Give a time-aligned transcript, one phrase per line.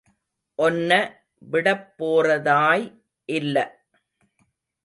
[0.59, 0.91] ஒன்ன
[1.41, 2.85] விடப் போறதாய்
[3.29, 3.57] இல்ல.